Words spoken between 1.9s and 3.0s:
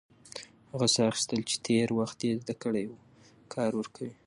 وخت يې زده کړی و،